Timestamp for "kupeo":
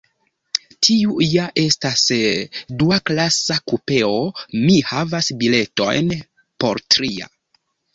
3.75-4.13